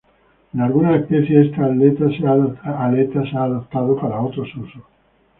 [0.55, 4.81] En algunas especies esta aleta se ha adaptado para otros usos.